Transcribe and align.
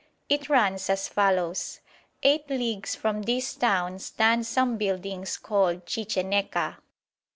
It 0.29 0.49
runs 0.49 0.89
as 0.89 1.07
follows: 1.07 1.79
"Eight 2.23 2.49
leagues 2.49 2.95
from 2.95 3.21
this 3.21 3.53
town 3.53 3.99
stand 3.99 4.47
some 4.47 4.75
buildings 4.79 5.37
called 5.37 5.85
Chicheneca. 5.85 6.77